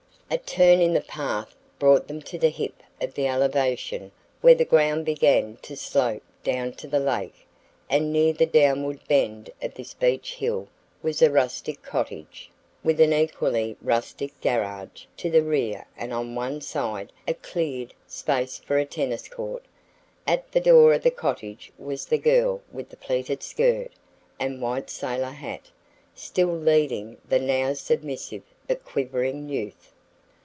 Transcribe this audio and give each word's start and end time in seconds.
A 0.33 0.37
turn 0.37 0.79
in 0.79 0.93
the 0.93 1.01
path 1.01 1.53
brought 1.77 2.07
them 2.07 2.21
to 2.21 2.37
the 2.37 2.47
hip 2.47 2.81
of 3.01 3.15
the 3.15 3.27
elevation 3.27 4.13
where 4.39 4.55
the 4.55 4.63
ground 4.63 5.03
began 5.05 5.57
to 5.63 5.75
slope 5.75 6.23
down 6.41 6.71
to 6.75 6.87
the 6.87 7.01
lake 7.01 7.45
and 7.89 8.13
near 8.13 8.31
the 8.31 8.45
downward 8.45 9.01
bend 9.09 9.49
of 9.61 9.73
this 9.73 9.93
beach 9.93 10.35
hill 10.35 10.69
was 11.03 11.21
a 11.21 11.29
rustic 11.29 11.81
cottage, 11.81 12.49
with 12.81 13.01
an 13.01 13.11
equally 13.11 13.75
rustic 13.81 14.39
garage 14.39 15.03
to 15.17 15.29
the 15.29 15.43
rear 15.43 15.85
and 15.97 16.13
on 16.13 16.33
one 16.33 16.61
side 16.61 17.11
a 17.27 17.33
cleared 17.33 17.93
space 18.07 18.57
for 18.57 18.77
a 18.77 18.85
tennis 18.85 19.27
court. 19.27 19.65
At 20.25 20.49
the 20.53 20.61
door 20.61 20.93
of 20.93 21.03
the 21.03 21.11
cottage 21.11 21.73
was 21.77 22.05
the 22.05 22.17
girl 22.17 22.61
with 22.71 22.87
the 22.87 22.95
pleated 22.95 23.43
skirt 23.43 23.91
and 24.39 24.61
white 24.61 24.89
sailor 24.89 25.31
hat, 25.33 25.71
still 26.15 26.55
leading 26.55 27.17
the 27.27 27.39
now 27.39 27.73
submissive 27.73 28.43
but 28.65 28.85
quivering 28.85 29.49
youth. 29.49 29.89